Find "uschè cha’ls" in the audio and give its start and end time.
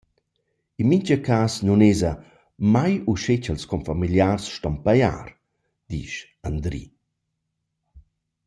3.11-3.63